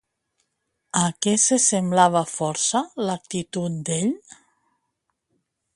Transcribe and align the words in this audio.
A 1.01 1.03
què 1.25 1.33
se 1.43 1.59
semblava 1.65 2.23
força 2.31 2.83
l'actitud 3.09 3.77
d'ell? 3.91 4.13